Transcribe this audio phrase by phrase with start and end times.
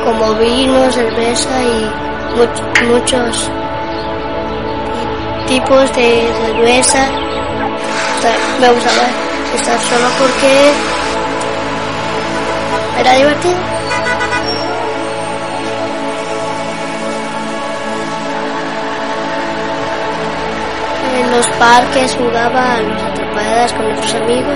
[0.05, 1.91] como vino, cerveza y
[2.37, 3.49] much- muchos
[5.47, 6.99] tipos de cerveza.
[8.59, 9.05] Me gustaba
[9.55, 10.71] estar solo porque
[12.99, 13.55] era divertido.
[21.19, 24.55] En los parques jugaba a los atrapadas con otros amigos.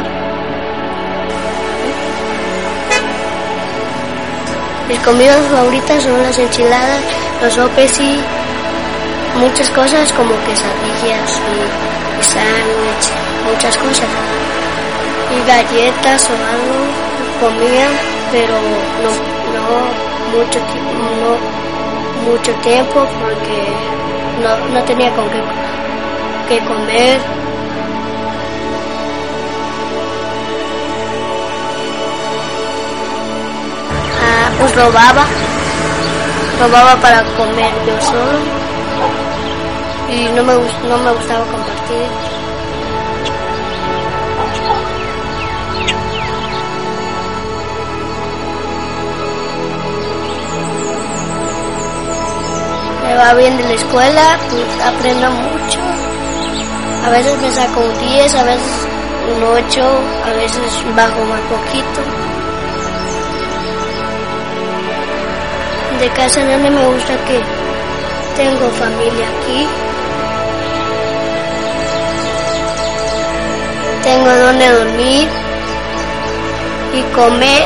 [4.93, 7.01] Mis comidas favoritas son las enchiladas,
[7.41, 8.19] los sopes y
[9.39, 13.05] muchas cosas como quesadillas y, y sándwich,
[13.49, 14.07] muchas cosas.
[15.33, 16.77] Y galletas o algo
[17.41, 17.87] comía,
[18.31, 18.53] pero
[19.01, 19.09] no,
[19.55, 23.57] no mucho no mucho tiempo porque
[24.43, 25.41] no, no tenía con qué
[26.49, 27.42] que comer.
[34.59, 35.25] Pues robaba,
[36.59, 38.63] robaba para comer yo solo
[40.09, 42.07] y no me, no me gustaba compartir.
[53.03, 55.79] Me va bien de la escuela, pues aprendo mucho.
[57.05, 58.87] A veces me saco un 10, a veces
[59.35, 62.22] un 8, a veces bajo más poquito.
[65.99, 67.39] De casa nana me gusta que
[68.35, 69.67] tengo familia aquí.
[74.03, 75.27] Tengo donde dormir
[76.93, 77.63] y comer.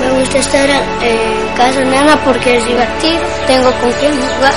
[0.00, 3.22] Me gusta estar en casa nana porque es divertido.
[3.46, 4.54] Tengo con quién jugar.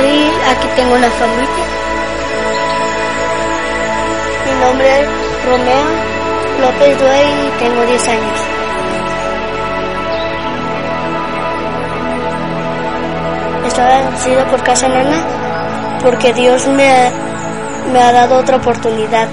[0.00, 1.77] Y aquí tengo una familia.
[4.58, 5.08] Mi nombre es
[5.46, 5.86] Romeo
[6.60, 8.40] López Due y tengo 10 años.
[13.68, 15.22] Estoy agradecido por Casa Nana
[16.02, 17.12] porque Dios me ha,
[17.92, 19.28] me ha dado otra oportunidad.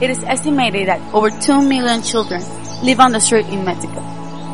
[0.00, 2.42] It is estimated that over 2 million children
[2.82, 4.02] live on the street in Mexico.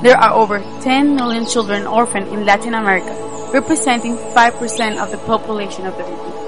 [0.02, 3.16] There are over 10 million children orphaned in Latin America,
[3.50, 6.39] representing 5% of the population of the region.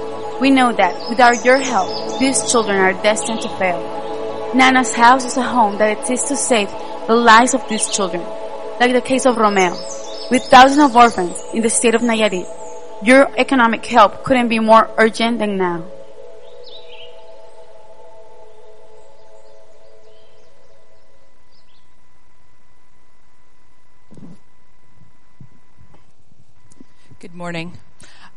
[0.43, 3.79] We know that without your help, these children are destined to fail.
[4.53, 6.69] Nana's house is a home that exists to save
[7.07, 8.21] the lives of these children,
[8.77, 9.71] like the case of Romeo.
[10.29, 12.45] With thousands of orphans in the state of Nayarit,
[13.01, 15.85] your economic help couldn't be more urgent than now.
[27.21, 27.77] Good morning.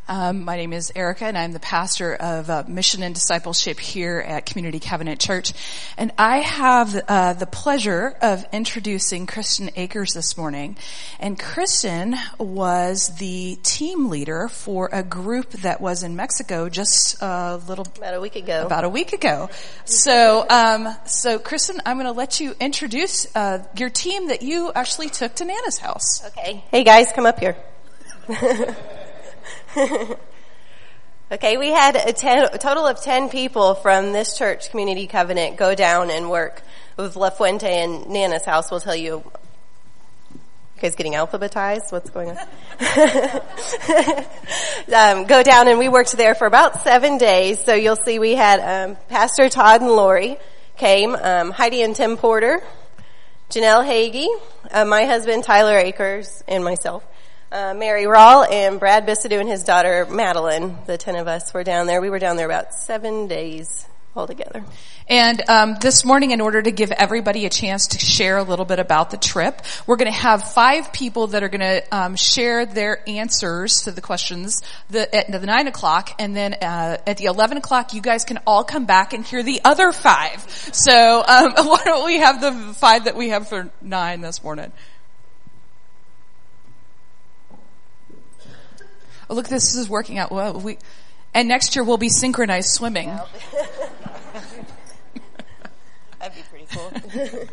[0.08, 4.20] Um, my name is Erica, and I'm the pastor of uh, mission and discipleship here
[4.20, 5.52] at Community Covenant Church.
[5.96, 10.76] And I have uh, the pleasure of introducing Kristen Akers this morning.
[11.18, 17.60] And Kristen was the team leader for a group that was in Mexico just a
[17.66, 18.64] little About a week ago.
[18.64, 19.50] about a week ago.
[19.86, 24.70] So, um, so Kristen, I'm going to let you introduce uh, your team that you
[24.72, 26.24] actually took to Nana's house.
[26.26, 26.62] Okay.
[26.70, 27.56] Hey guys, come up here.
[31.32, 35.56] okay, we had a, ten, a total of 10 people from this church, Community Covenant,
[35.56, 36.62] go down and work
[36.96, 38.70] with La Fuente and Nana's house.
[38.70, 39.22] We'll tell you.
[40.76, 41.90] You guys getting alphabetized?
[41.90, 42.36] What's going on?
[44.94, 47.64] um, go down and we worked there for about seven days.
[47.64, 50.36] So you'll see we had um, Pastor Todd and Lori
[50.76, 52.62] came, um, Heidi and Tim Porter,
[53.48, 54.28] Janelle Hagee,
[54.70, 57.02] uh, my husband Tyler Akers, and myself.
[57.52, 60.76] Uh, Mary Rawl and Brad Bissadu and his daughter Madeline.
[60.86, 62.00] The ten of us were down there.
[62.00, 64.64] We were down there about seven days altogether.
[65.08, 68.64] And um, this morning, in order to give everybody a chance to share a little
[68.64, 72.16] bit about the trip, we're going to have five people that are going to um,
[72.16, 77.18] share their answers to the questions the, at the nine o'clock, and then uh, at
[77.18, 80.40] the eleven o'clock, you guys can all come back and hear the other five.
[80.72, 84.72] So um, why don't we have the five that we have for nine this morning?
[89.28, 90.60] Oh, look, this is working out well.
[90.60, 90.78] We,
[91.34, 93.08] and next year we'll be synchronized swimming.
[96.18, 96.92] That'd be pretty cool.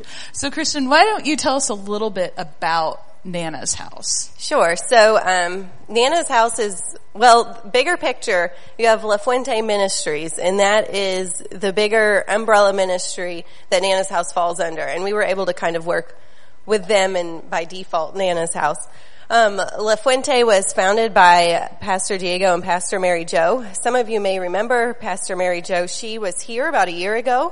[0.34, 4.34] So, Kristen, why don't you tell us a little bit about Nana's house?
[4.38, 4.76] Sure.
[4.76, 6.82] So, um, Nana's house is,
[7.14, 13.46] well, bigger picture, you have La Fuente Ministries, and that is the bigger umbrella ministry
[13.70, 14.82] that Nana's house falls under.
[14.82, 16.18] And we were able to kind of work
[16.66, 18.88] with them and by default, Nana's house.
[19.34, 23.66] Um, La Fuente was founded by Pastor Diego and Pastor Mary Jo.
[23.82, 25.88] Some of you may remember Pastor Mary Jo.
[25.88, 27.52] She was here about a year ago.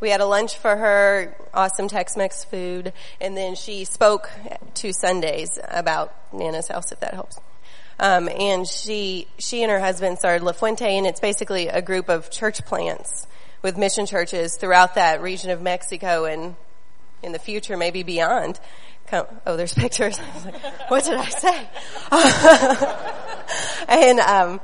[0.00, 4.30] We had a lunch for her, awesome Tex-Mex food, and then she spoke
[4.72, 7.38] two Sundays about Nana's house, if that helps.
[8.00, 12.08] Um, and she she and her husband started La Fuente, and it's basically a group
[12.08, 13.26] of church plants
[13.60, 16.56] with mission churches throughout that region of Mexico and
[17.22, 18.58] in the future, maybe beyond.
[19.12, 20.18] Oh, there's pictures.
[20.44, 21.68] Like, what did I say?
[23.88, 24.60] and um,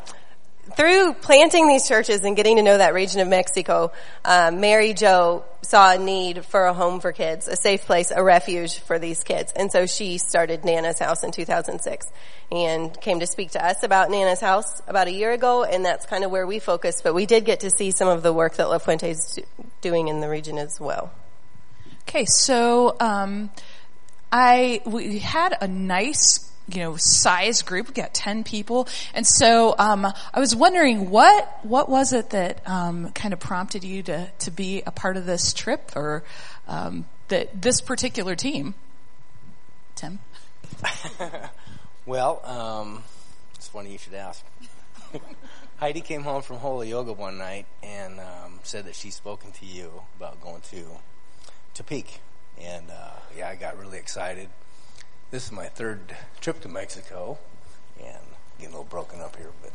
[0.77, 3.93] through planting these churches and getting to know that region of Mexico,
[4.25, 8.23] um, Mary Jo saw a need for a home for kids, a safe place, a
[8.23, 9.53] refuge for these kids.
[9.55, 12.07] And so she started Nana's House in 2006
[12.51, 15.65] and came to speak to us about Nana's House about a year ago.
[15.65, 17.03] And that's kind of where we focused.
[17.05, 19.39] But we did get to see some of the work that La Fuente is
[19.81, 21.13] doing in the region as well.
[22.09, 23.51] Okay, so um,
[24.33, 27.89] I we had a nice you know size group.
[27.89, 32.67] We got ten people, and so um, I was wondering what what was it that
[32.69, 36.25] um, kind of prompted you to to be a part of this trip or
[36.69, 38.75] um, that this particular team.
[39.95, 40.19] Tim.
[42.07, 43.03] well, um,
[43.55, 44.45] it's funny you should ask.
[45.77, 49.67] Heidi came home from Holy Yoga one night and um, said that she's spoken to
[49.67, 50.63] you about going
[51.75, 52.21] to Peak.
[52.61, 54.49] And uh, yeah, I got really excited.
[55.31, 57.39] This is my third trip to Mexico,
[57.99, 58.17] and
[58.59, 59.73] getting a little broken up here, but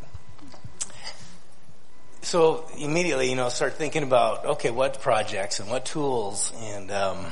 [2.22, 7.26] so immediately, you know, start thinking about okay, what projects and what tools and um,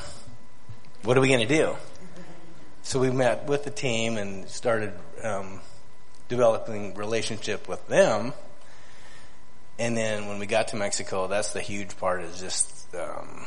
[1.04, 1.76] what are we going to do?
[2.84, 5.60] So we met with the team and started um,
[6.30, 8.34] developing relationship with them.
[9.78, 13.46] And then when we got to Mexico, that's the huge part is just um,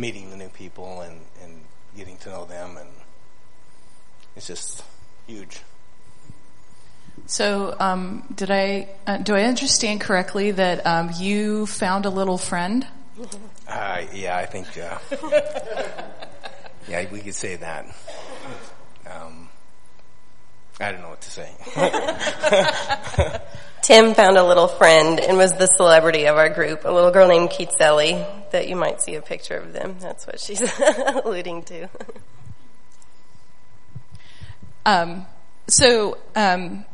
[0.00, 1.60] meeting the new people and, and
[1.96, 2.88] getting to know them and
[4.34, 4.82] it's just
[5.26, 5.60] huge.
[7.26, 12.38] So, um, did I uh, do I understand correctly that um, you found a little
[12.38, 12.86] friend?
[13.68, 14.66] Uh, yeah, I think.
[14.78, 14.98] Uh,
[16.88, 17.86] yeah, we could say that.
[19.06, 19.48] Um,
[20.80, 21.52] I don't know what to say.
[23.90, 27.26] Tim found a little friend and was the celebrity of our group, a little girl
[27.26, 29.96] named Kitselli that you might see a picture of them.
[29.98, 30.62] That's what she's
[31.24, 31.88] alluding to.
[34.86, 35.26] Um,
[35.66, 36.84] so, um,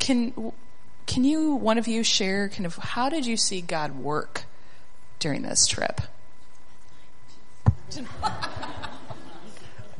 [0.00, 0.52] can
[1.06, 4.42] can you one of you share kind of how did you see God work
[5.20, 6.00] during this trip?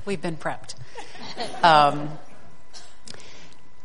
[0.05, 0.75] We've been prepped.
[1.63, 2.19] Um,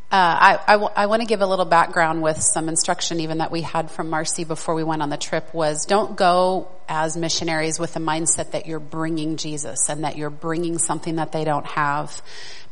[0.10, 3.40] uh, I, I, w- I want to give a little background with some instruction even
[3.40, 7.18] that we had from Marcy before we went on the trip was don't go as
[7.18, 11.44] missionaries with the mindset that you're bringing Jesus and that you're bringing something that they
[11.44, 12.22] don't have,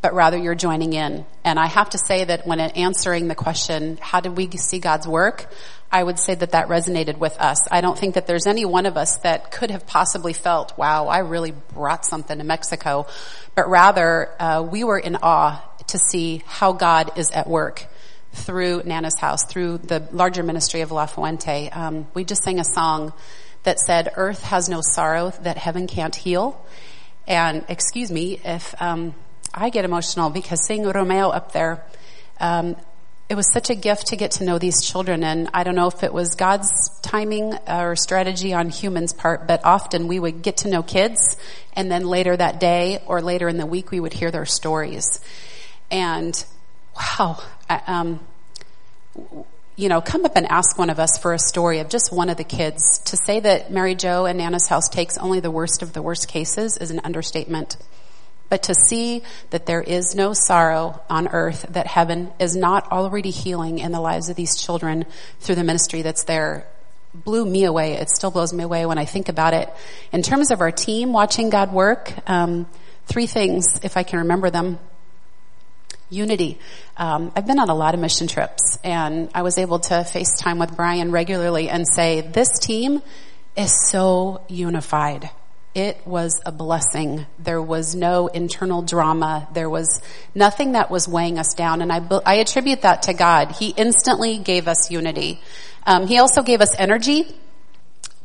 [0.02, 1.26] but rather you're joining in.
[1.44, 5.06] And I have to say that when answering the question, how did we see God's
[5.06, 5.52] work?
[5.92, 7.60] I would say that that resonated with us.
[7.70, 11.08] I don't think that there's any one of us that could have possibly felt, wow,
[11.08, 13.08] I really brought something to Mexico,
[13.56, 17.86] but rather uh, we were in awe to see how God is at work
[18.34, 21.70] through Nana's house, through the larger ministry of La Fuente.
[21.70, 23.14] Um, we just sang a song
[23.64, 26.60] that said, "Earth has no sorrow that heaven can't heal."
[27.28, 29.16] And excuse me if um,
[29.54, 31.84] I get emotional because seeing Romeo up there,
[32.40, 32.76] um,
[33.28, 35.24] it was such a gift to get to know these children.
[35.24, 36.70] And I don't know if it was God's
[37.02, 41.38] timing or strategy on humans' part, but often we would get to know kids,
[41.74, 45.20] and then later that day or later in the week, we would hear their stories.
[45.92, 46.46] And
[46.96, 47.42] wow,
[47.88, 48.20] um,
[49.76, 52.30] you know, come up and ask one of us for a story of just one
[52.30, 53.00] of the kids.
[53.06, 56.28] To say that Mary Jo and Nana's house takes only the worst of the worst
[56.28, 57.78] cases is an understatement.
[58.48, 63.32] But to see that there is no sorrow on earth, that heaven is not already
[63.32, 65.06] healing in the lives of these children
[65.40, 66.68] through the ministry that's there
[67.24, 67.94] blew me away.
[67.94, 69.70] It still blows me away when I think about it.
[70.12, 72.68] In terms of our team watching God work, um,
[73.06, 74.80] three things, if I can remember them.
[76.10, 76.60] Unity.
[76.98, 80.60] Um, I've been on a lot of mission trips, and I was able to FaceTime
[80.60, 83.02] with Brian regularly and say, "This team
[83.56, 85.30] is so unified."
[85.76, 87.26] It was a blessing.
[87.38, 89.50] There was no internal drama.
[89.54, 90.02] There was
[90.34, 91.82] nothing that was weighing us down.
[91.82, 93.52] And I, I attribute that to God.
[93.52, 95.42] He instantly gave us unity.
[95.86, 97.28] Um, he also gave us energy.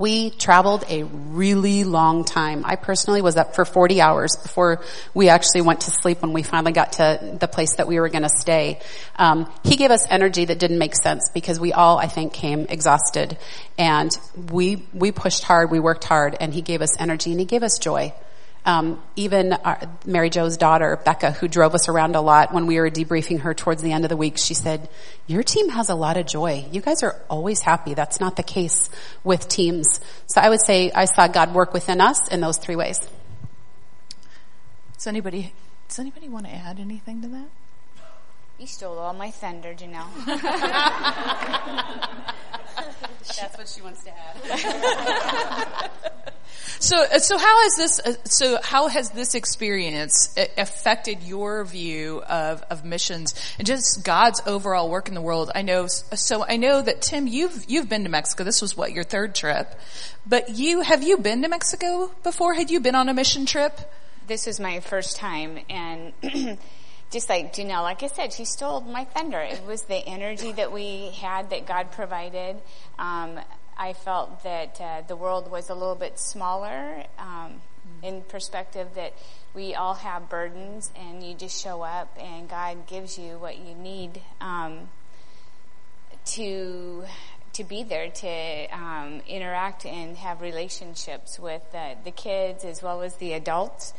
[0.00, 2.64] We traveled a really long time.
[2.64, 6.42] I personally was up for 40 hours before we actually went to sleep when we
[6.42, 8.80] finally got to the place that we were going to stay.
[9.16, 12.64] Um, he gave us energy that didn't make sense because we all, I think, came
[12.70, 13.36] exhausted,
[13.76, 14.10] and
[14.50, 17.62] we we pushed hard, we worked hard, and he gave us energy and he gave
[17.62, 18.14] us joy.
[18.64, 22.78] Um, even our, Mary Jo's daughter, Becca, who drove us around a lot when we
[22.78, 24.88] were debriefing her towards the end of the week, she said,
[25.26, 26.66] your team has a lot of joy.
[26.70, 27.94] You guys are always happy.
[27.94, 28.90] That's not the case
[29.24, 30.00] with teams.
[30.26, 33.00] So I would say I saw God work within us in those three ways.
[34.94, 35.54] Does anybody,
[35.88, 37.48] does anybody want to add anything to that?
[38.58, 40.10] You stole all my thunder, Janelle.
[43.40, 45.90] That's what she wants to add.
[46.78, 48.00] so, uh, so how has this?
[48.00, 54.04] Uh, so, how has this experience uh, affected your view of of missions and just
[54.04, 55.50] God's overall work in the world?
[55.54, 55.86] I know.
[55.86, 58.44] So, I know that Tim, you've you've been to Mexico.
[58.44, 59.74] This was what your third trip,
[60.26, 62.54] but you have you been to Mexico before?
[62.54, 63.78] Had you been on a mission trip?
[64.26, 66.12] This is my first time, and.
[67.10, 69.40] just like Janelle, like I said, she stole my thunder.
[69.40, 72.56] It was the energy that we had that God provided.
[72.98, 73.40] Um,
[73.76, 77.60] I felt that uh, the world was a little bit smaller um,
[78.02, 79.14] in perspective that
[79.54, 83.74] we all have burdens and you just show up and God gives you what you
[83.74, 84.88] need um,
[86.26, 87.04] to
[87.54, 93.02] to be there to um, interact and have relationships with uh, the kids as well
[93.02, 93.92] as the adults.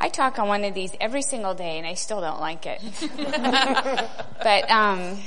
[0.00, 2.80] I talk on one of these every single day, and I still don't like it.
[4.42, 5.18] but um,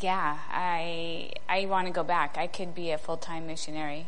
[0.00, 2.36] yeah, I I want to go back.
[2.38, 4.06] I could be a full time missionary.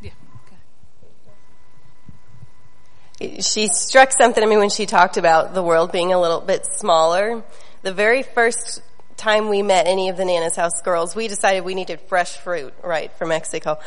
[0.00, 0.10] Yeah.
[3.40, 6.66] She struck something to me when she talked about the world being a little bit
[6.66, 7.42] smaller.
[7.82, 8.82] The very first
[9.16, 12.74] time we met any of the Nana's House girls, we decided we needed fresh fruit,
[12.82, 13.78] right, from Mexico.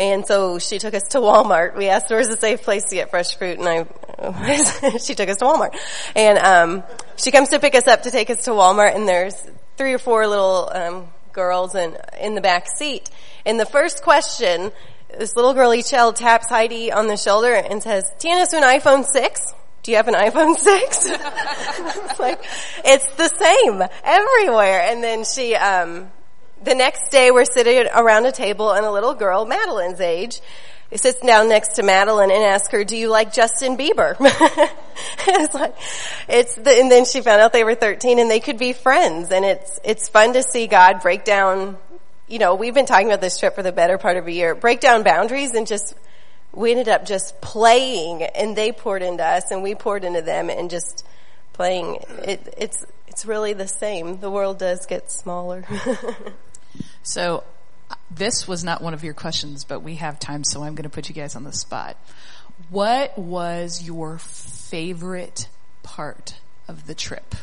[0.00, 1.76] And so she took us to Walmart.
[1.76, 5.36] We asked where's a safe place to get fresh fruit, and I she took us
[5.36, 5.76] to Walmart.
[6.16, 6.82] And um,
[7.16, 9.34] she comes to pick us up to take us to Walmart, and there's
[9.76, 13.10] three or four little um, girls in in the back seat.
[13.44, 14.72] And the first question,
[15.18, 19.54] this little girl Echel taps Heidi on the shoulder and says, "Tienes un iPhone 6?"
[19.82, 21.06] do you have an iPhone 6?
[21.08, 22.44] it's like,
[22.84, 24.82] it's the same everywhere.
[24.82, 26.10] And then she, um,
[26.62, 30.40] the next day we're sitting around a table and a little girl, Madeline's age,
[30.94, 34.16] sits down next to Madeline and asks her, do you like Justin Bieber?
[35.28, 35.74] it's like,
[36.28, 39.30] it's the, and then she found out they were 13 and they could be friends
[39.30, 41.78] and it's, it's fun to see God break down,
[42.28, 44.54] you know, we've been talking about this trip for the better part of a year,
[44.54, 45.94] break down boundaries and just,
[46.52, 50.50] we ended up just playing and they poured into us and we poured into them
[50.50, 51.06] and just
[51.52, 51.98] playing.
[52.24, 54.18] It, it's, it's really the same.
[54.18, 55.64] The world does get smaller.
[57.02, 57.44] So
[58.10, 60.90] this was not one of your questions, but we have time, so I'm going to
[60.90, 61.96] put you guys on the spot.
[62.68, 65.48] What was your favorite
[65.82, 66.34] part
[66.68, 67.34] of the trip?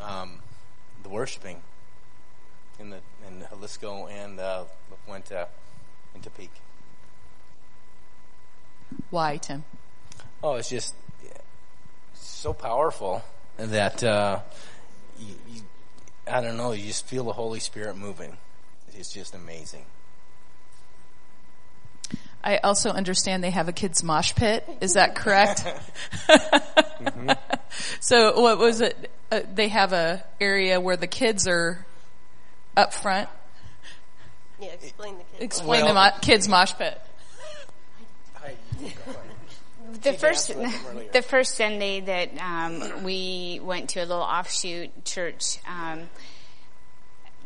[0.00, 0.38] Um,
[1.02, 1.62] the worshiping
[2.78, 4.64] in the in Jalisco and uh,
[5.08, 5.48] went to
[6.14, 6.50] in.
[9.10, 9.64] Why, Tim?
[10.42, 10.94] Oh, it's just
[12.14, 13.22] so powerful
[13.56, 14.40] that uh,
[15.18, 15.62] you, you
[16.30, 18.36] I don't know, you just feel the Holy Spirit moving.
[18.96, 19.84] It's just amazing.
[22.42, 24.68] I also understand they have a kids mosh pit.
[24.80, 25.64] Is that correct?
[25.64, 27.30] mm-hmm.
[28.00, 29.10] So what was it?
[29.32, 31.84] Uh, they have a area where the kids are
[32.76, 33.28] up front.
[34.60, 35.42] Yeah, explain the kids.
[35.42, 37.00] Explain well, the mo- kids mosh pit.
[40.04, 40.52] The first
[41.12, 45.58] the first Sunday that um, we went to a little offshoot church.
[45.66, 46.08] Um,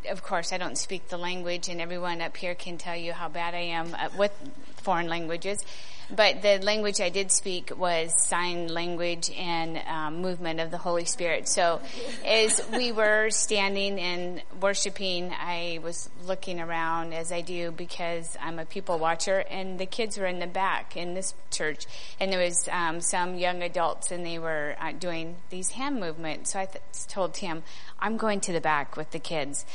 [0.09, 3.29] of course, I don't speak the language, and everyone up here can tell you how
[3.29, 4.33] bad I am with
[4.77, 5.65] foreign languages.
[6.11, 11.05] But the language I did speak was sign language and um, movement of the Holy
[11.05, 11.49] Spirit.
[11.49, 11.83] So
[12.25, 18.59] as we were standing and worshiping, I was looking around as I do because I'm
[18.59, 21.85] a people watcher and the kids were in the back in this church
[22.19, 26.53] and there was um, some young adults and they were uh, doing these hand movements.
[26.53, 27.62] So I th- told Tim,
[28.00, 29.67] I'm going to the back with the kids.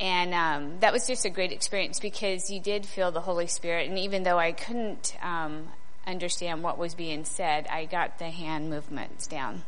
[0.00, 3.88] And um, that was just a great experience because you did feel the Holy Spirit.
[3.88, 5.68] And even though I couldn't um,
[6.10, 9.62] understand what was being said, I got the hand movements down.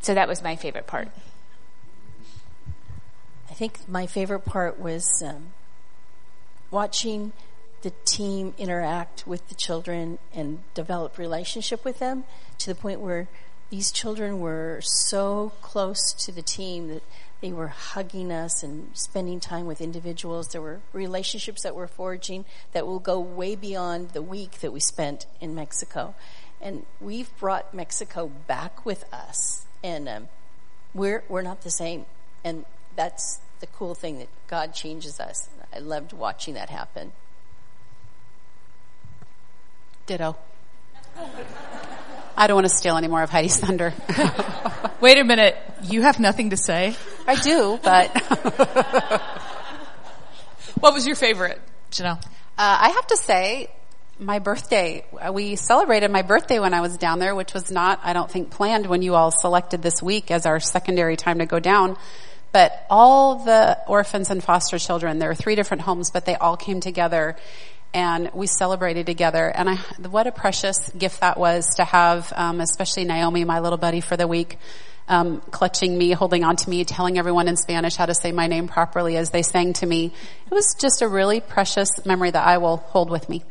[0.00, 1.08] So that was my favorite part.
[3.50, 5.52] I think my favorite part was um,
[6.70, 7.32] watching
[7.82, 12.24] the team interact with the children and develop relationship with them
[12.58, 13.28] to the point where
[13.70, 17.02] these children were so close to the team that
[17.40, 20.48] they were hugging us and spending time with individuals.
[20.48, 24.80] There were relationships that were forging that will go way beyond the week that we
[24.80, 26.14] spent in Mexico.
[26.60, 29.66] And we've brought Mexico back with us.
[29.84, 30.28] And um,
[30.94, 32.06] we're, we're not the same.
[32.42, 32.64] And
[32.96, 35.48] that's the cool thing that God changes us.
[35.74, 37.12] I loved watching that happen.
[40.06, 40.36] Ditto.
[42.36, 43.94] I don't want to steal any more of Heidi's thunder.
[45.00, 45.56] Wait a minute.
[45.84, 46.94] You have nothing to say?
[47.26, 48.14] I do, but.
[50.80, 52.22] what was your favorite, Janelle?
[52.58, 53.70] Uh, I have to say,
[54.18, 55.04] my birthday.
[55.32, 58.50] We celebrated my birthday when I was down there, which was not, I don't think,
[58.50, 61.96] planned when you all selected this week as our secondary time to go down.
[62.52, 66.56] But all the orphans and foster children, there were three different homes, but they all
[66.56, 67.36] came together
[67.96, 69.48] and we celebrated together.
[69.48, 69.76] And I,
[70.10, 74.18] what a precious gift that was to have, um, especially Naomi, my little buddy for
[74.18, 74.58] the week,
[75.08, 78.48] um, clutching me, holding on to me, telling everyone in Spanish how to say my
[78.48, 80.12] name properly as they sang to me.
[80.44, 83.42] It was just a really precious memory that I will hold with me.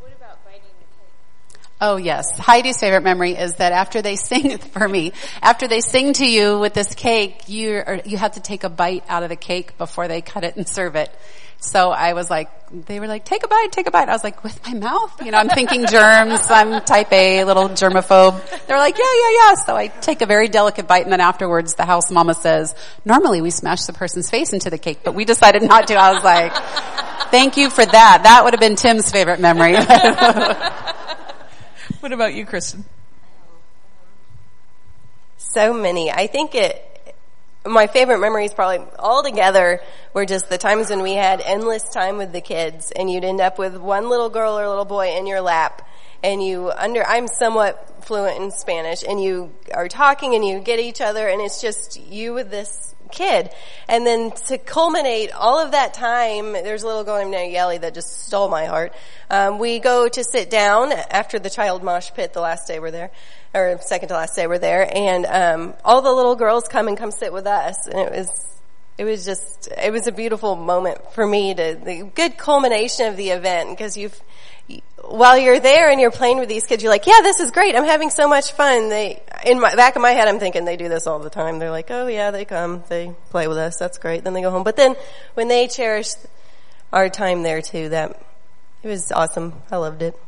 [0.00, 1.68] What about biting the cake?
[1.80, 2.36] Oh yes.
[2.36, 6.58] Heidi's favorite memory is that after they sing for me, after they sing to you
[6.58, 10.08] with this cake, you you have to take a bite out of the cake before
[10.08, 11.14] they cut it and serve it.
[11.58, 14.08] So I was like, they were like, take a bite, take a bite.
[14.08, 15.24] I was like, with my mouth?
[15.24, 16.40] You know, I'm thinking germs.
[16.50, 18.66] I'm type A, little germaphobe.
[18.66, 19.54] They're like, yeah, yeah, yeah.
[19.54, 23.40] So I take a very delicate bite and then afterwards the house mama says, normally
[23.40, 25.94] we smash the person's face into the cake, but we decided not to.
[25.94, 26.54] I was like,
[27.30, 28.20] thank you for that.
[28.24, 29.74] That would have been Tim's favorite memory.
[32.00, 32.84] what about you, Kristen?
[35.38, 36.10] So many.
[36.10, 36.93] I think it,
[37.66, 39.80] my favorite memories probably all together
[40.12, 43.40] were just the times when we had endless time with the kids and you'd end
[43.40, 45.86] up with one little girl or little boy in your lap
[46.24, 50.80] and you under I'm somewhat fluent in Spanish and you are talking and you get
[50.80, 53.50] each other and it's just you with this kid.
[53.88, 57.94] And then to culminate all of that time, there's a little girl named Nayeli that
[57.94, 58.92] just stole my heart.
[59.30, 62.90] Um, we go to sit down after the child mosh pit the last day we're
[62.90, 63.10] there
[63.54, 66.96] or second to last day we're there, and um, all the little girls come and
[66.98, 68.54] come sit with us, and it was
[68.98, 73.16] it was just it was a beautiful moment for me to the good culmination of
[73.16, 74.20] the event because you've
[75.08, 77.76] while you're there and you're playing with these kids, you're like, yeah, this is great.
[77.76, 78.88] I'm having so much fun.
[78.88, 81.58] They, in my back of my head, I'm thinking they do this all the time.
[81.58, 83.76] They're like, oh yeah, they come, they play with us.
[83.76, 84.24] That's great.
[84.24, 84.64] Then they go home.
[84.64, 84.96] But then
[85.34, 86.08] when they cherish
[86.92, 88.20] our time there too, that
[88.82, 89.54] it was awesome.
[89.70, 90.18] I loved it.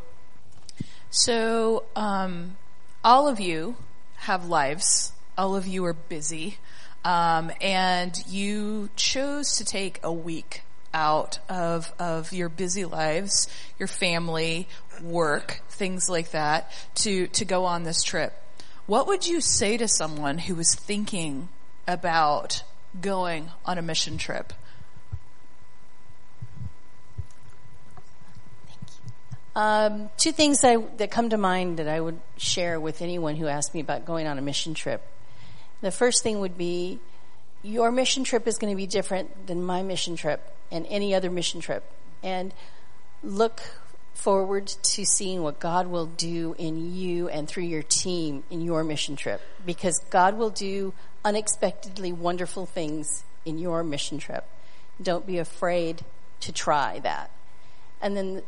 [1.10, 2.56] So, um,
[3.02, 3.76] all of you
[4.16, 5.12] have lives.
[5.38, 6.58] All of you are busy.
[7.04, 10.62] Um, and you chose to take a week
[10.94, 14.68] out of, of your busy lives, your family,
[15.02, 18.32] work, things like that, to, to go on this trip.
[18.86, 21.48] What would you say to someone who was thinking
[21.86, 22.62] about
[23.00, 24.52] going on a mission trip?
[29.56, 33.36] Um, two things that, I, that come to mind that I would share with anyone
[33.36, 35.02] who asks me about going on a mission trip.
[35.80, 37.00] The first thing would be
[37.62, 41.30] your mission trip is going to be different than my mission trip and any other
[41.30, 41.84] mission trip.
[42.22, 42.52] And
[43.22, 43.62] look
[44.14, 48.82] forward to seeing what God will do in you and through your team in your
[48.82, 54.44] mission trip because God will do unexpectedly wonderful things in your mission trip.
[55.00, 56.02] Don't be afraid
[56.40, 57.30] to try that.
[58.00, 58.42] And then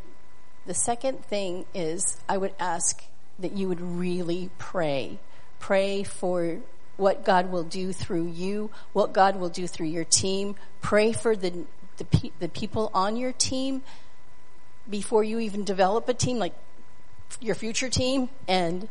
[0.66, 3.04] the second thing is I would ask
[3.38, 5.18] that you would really pray.
[5.60, 6.58] Pray for
[6.96, 10.56] what God will do through you, what God will do through your team.
[10.80, 11.64] Pray for the,
[11.98, 13.82] the, pe- the people on your team
[14.88, 16.54] before you even develop a team, like
[17.40, 18.88] your future team, and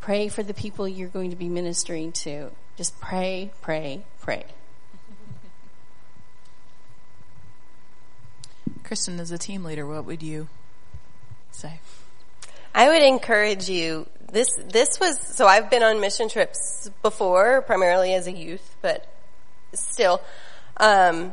[0.00, 2.50] pray for the people you're going to be ministering to.
[2.76, 4.44] Just pray, pray, pray.
[8.84, 10.48] Kristen, as a team leader, what would you
[11.50, 11.80] say?
[12.74, 14.06] I would encourage you.
[14.32, 19.06] This this was so I've been on mission trips before, primarily as a youth, but
[19.74, 20.22] still,
[20.78, 21.32] um,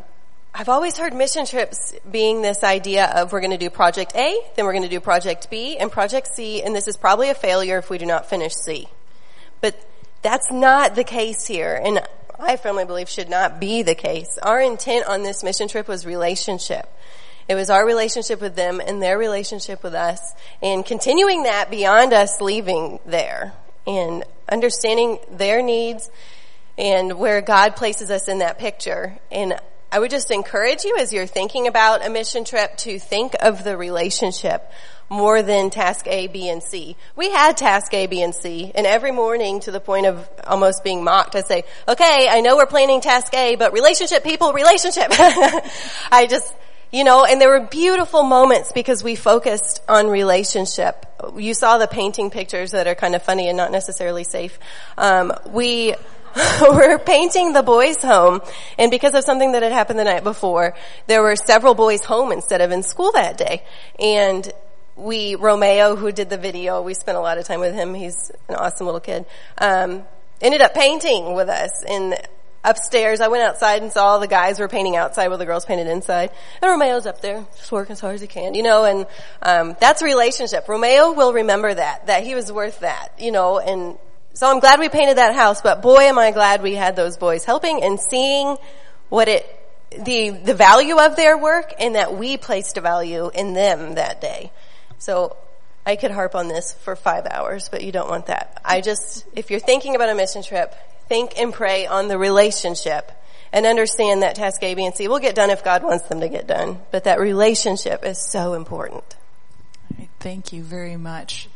[0.53, 4.35] I've always heard mission trips being this idea of we're going to do project A,
[4.55, 7.35] then we're going to do project B and project C, and this is probably a
[7.35, 8.87] failure if we do not finish C.
[9.61, 9.79] But
[10.21, 12.01] that's not the case here, and
[12.39, 14.37] I firmly believe should not be the case.
[14.41, 16.91] Our intent on this mission trip was relationship.
[17.47, 20.19] It was our relationship with them and their relationship with us
[20.61, 23.53] and continuing that beyond us leaving there
[23.87, 26.09] and understanding their needs
[26.77, 29.17] and where God places us in that picture.
[29.31, 29.59] And
[29.91, 33.63] I would just encourage you as you're thinking about a mission trip to think of
[33.63, 34.71] the relationship
[35.09, 36.95] more than task A, B, and C.
[37.15, 40.83] We had task A, B, and C, and every morning to the point of almost
[40.83, 45.07] being mocked, I say, okay, I know we're planning task A, but relationship people, relationship.
[46.11, 46.53] I just,
[46.91, 51.07] you know, and there were beautiful moments because we focused on relationship.
[51.35, 54.59] You saw the painting pictures that are kind of funny and not necessarily safe.
[54.95, 55.95] Um, we
[56.61, 58.41] were painting the boys' home,
[58.77, 60.75] and because of something that had happened the night before,
[61.07, 63.63] there were several boys home instead of in school that day.
[63.99, 64.51] And
[64.95, 67.93] we, Romeo, who did the video, we spent a lot of time with him.
[67.93, 69.25] He's an awesome little kid.
[69.57, 70.03] Um,
[70.41, 72.15] ended up painting with us, and
[72.63, 73.21] upstairs.
[73.21, 76.31] I went outside and saw the guys were painting outside while the girls painted inside.
[76.61, 79.07] And Romeo's up there, just working as hard as he can, you know, and,
[79.41, 80.67] um, that's a relationship.
[80.67, 83.97] Romeo will remember that, that he was worth that, you know, and
[84.33, 87.17] so I'm glad we painted that house, but boy am I glad we had those
[87.17, 88.57] boys helping and seeing
[89.09, 89.45] what it,
[90.03, 94.21] the, the value of their work and that we placed a value in them that
[94.21, 94.51] day.
[94.97, 95.35] So
[95.85, 98.61] I could harp on this for five hours, but you don't want that.
[98.63, 100.73] I just, if you're thinking about a mission trip,
[101.07, 103.11] think and pray on the relationship
[103.51, 106.21] and understand that task A, B, and C will get done if God wants them
[106.21, 106.79] to get done.
[106.91, 109.03] But that relationship is so important.
[110.19, 111.49] Thank you very much.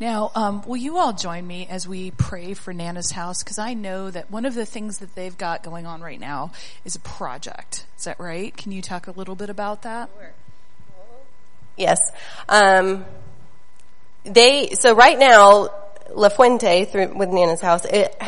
[0.00, 3.42] Now, um, will you all join me as we pray for Nana's house?
[3.42, 6.50] Because I know that one of the things that they've got going on right now
[6.84, 7.86] is a project.
[7.96, 8.56] Is that right?
[8.56, 10.10] Can you talk a little bit about that?
[11.76, 11.98] Yes.
[12.48, 13.04] Um,
[14.24, 15.68] they so right now
[16.10, 17.84] La Fuente through, with Nana's house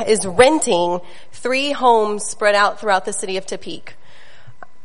[0.07, 1.01] is renting
[1.33, 3.91] three homes spread out throughout the city of Tepic.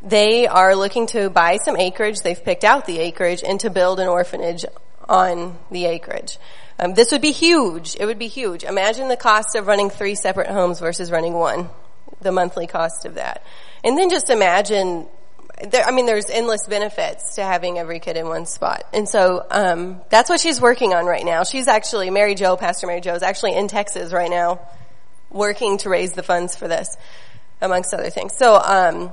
[0.02, 2.22] They are looking to buy some acreage.
[2.22, 4.66] They've picked out the acreage and to build an orphanage
[5.08, 6.38] on the acreage.
[6.82, 7.96] Um, this would be huge.
[8.00, 8.64] It would be huge.
[8.64, 11.70] Imagine the cost of running three separate homes versus running one.
[12.22, 13.44] The monthly cost of that.
[13.84, 15.08] And then just imagine
[15.70, 18.84] there, I mean, there's endless benefits to having every kid in one spot.
[18.94, 21.44] And so, um, that's what she's working on right now.
[21.44, 24.60] She's actually, Mary Jo, Pastor Mary Jo is actually in Texas right now
[25.30, 26.98] working to raise the funds for this,
[27.62, 28.34] amongst other things.
[28.38, 29.12] So, um,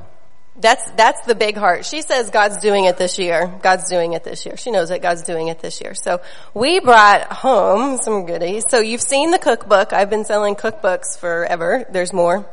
[0.61, 1.85] that's, that's the big heart.
[1.85, 3.53] She says God's doing it this year.
[3.63, 4.57] God's doing it this year.
[4.57, 5.95] She knows that God's doing it this year.
[5.95, 6.21] So
[6.53, 8.65] we brought home some goodies.
[8.69, 9.93] So you've seen the cookbook.
[9.93, 11.87] I've been selling cookbooks forever.
[11.91, 12.49] There's more.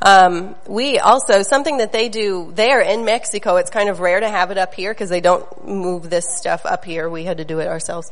[0.00, 4.28] Um, we also, something that they do there in Mexico, it's kind of rare to
[4.28, 7.08] have it up here because they don't move this stuff up here.
[7.10, 8.10] We had to do it ourselves.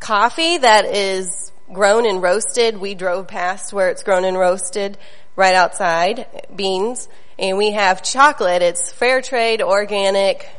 [0.00, 2.78] Coffee that is grown and roasted.
[2.78, 4.98] We drove past where it's grown and roasted
[5.38, 6.26] right outside.
[6.54, 8.60] Beans and we have chocolate.
[8.60, 10.50] It's fair trade, organic,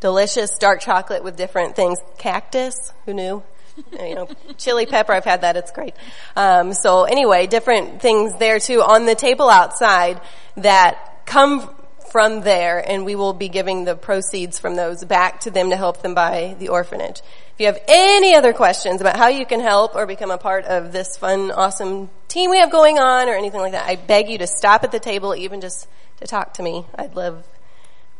[0.00, 1.98] delicious dark chocolate with different things.
[2.18, 3.42] Cactus, who knew?
[3.92, 5.94] you know, chili pepper, I've had that, it's great.
[6.34, 10.20] Um, so anyway, different things there too on the table outside
[10.56, 11.74] that come
[12.10, 15.76] from there and we will be giving the proceeds from those back to them to
[15.76, 17.20] help them buy the orphanage.
[17.54, 20.64] If you have any other questions about how you can help or become a part
[20.64, 24.30] of this fun, awesome team we have going on or anything like that, I beg
[24.30, 25.86] you to stop at the table, even just
[26.20, 26.86] to talk to me.
[26.94, 27.44] I'd love,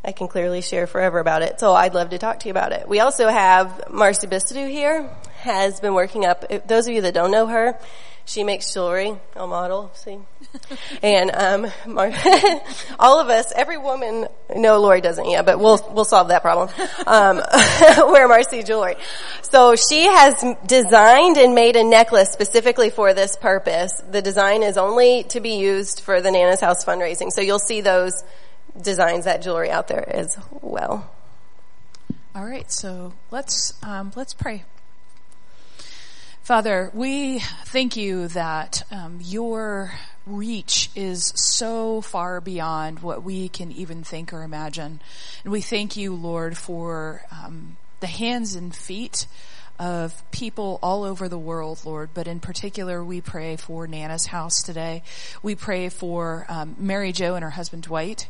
[0.04, 1.58] I can clearly share forever about it.
[1.58, 2.86] So I'd love to talk to you about it.
[2.86, 7.30] We also have Marcy Bistadu here, has been working up, those of you that don't
[7.30, 7.78] know her,
[8.24, 9.14] she makes jewelry.
[9.36, 10.18] I'll model, see.
[11.02, 11.66] and um,
[12.98, 16.68] all of us, every woman, no, Lori doesn't yet, but we'll we'll solve that problem.
[17.06, 17.36] Um,
[18.12, 18.96] wear Marcy jewelry.
[19.42, 23.92] So she has designed and made a necklace specifically for this purpose.
[24.10, 27.30] The design is only to be used for the Nana's House fundraising.
[27.30, 28.22] So you'll see those
[28.80, 31.10] designs, that jewelry out there as well.
[32.34, 34.64] All right, so let's um, let's pray.
[36.42, 39.92] Father, we thank you that um, your
[40.26, 45.00] reach is so far beyond what we can even think or imagine.
[45.44, 49.28] And we thank you, Lord, for um, the hands and feet
[49.78, 54.62] of people all over the world, Lord, but in particular, we pray for Nana's house
[54.62, 55.02] today.
[55.42, 58.28] We pray for um, Mary Jo and her husband Dwight.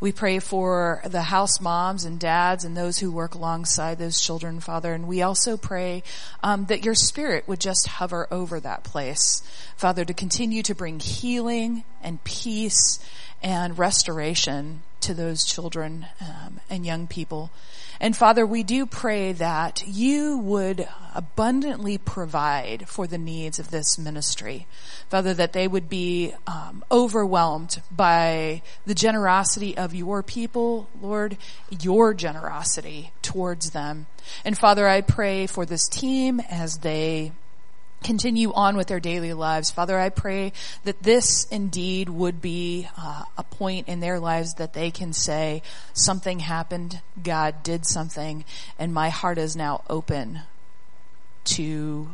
[0.00, 4.60] We pray for the house moms and dads and those who work alongside those children,
[4.60, 4.92] Father.
[4.92, 6.02] And we also pray
[6.42, 9.42] um, that your spirit would just hover over that place,
[9.76, 12.98] Father, to continue to bring healing and peace
[13.42, 17.50] and restoration to those children um, and young people.
[18.00, 23.98] And Father, we do pray that you would abundantly provide for the needs of this
[23.98, 24.66] ministry.
[25.08, 31.36] Father, that they would be um, overwhelmed by the generosity of your people, Lord,
[31.70, 34.06] your generosity towards them.
[34.44, 37.32] And Father, I pray for this team as they
[38.04, 39.70] continue on with their daily lives.
[39.70, 40.52] Father, I pray
[40.84, 45.62] that this indeed would be uh, a point in their lives that they can say,
[45.92, 48.44] something happened, God did something,
[48.78, 50.40] and my heart is now open
[51.44, 52.10] to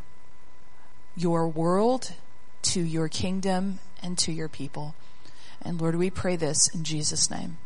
[1.17, 2.13] your world,
[2.63, 4.95] to your kingdom, and to your people.
[5.61, 7.59] And Lord, we pray this in Jesus' name.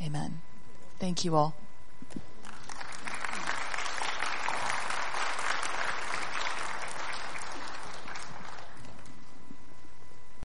[0.00, 0.40] Amen.
[0.98, 1.54] Thank you all.